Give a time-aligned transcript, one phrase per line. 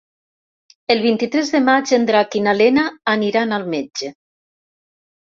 [0.93, 4.09] El vint-i-tres de maig en Drac i na Lena aniran al metge.